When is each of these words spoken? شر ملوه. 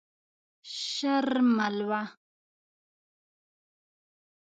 شر 0.85 1.29
ملوه. 1.55 2.01